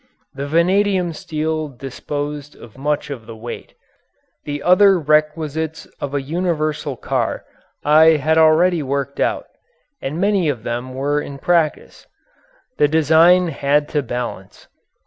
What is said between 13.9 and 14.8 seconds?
balance.